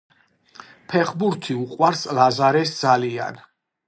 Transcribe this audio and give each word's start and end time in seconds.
ფეხბურთი 0.93 1.57
უყვარს 1.65 2.01
ლაზარეს 2.21 2.73
ძალიან 2.79 3.39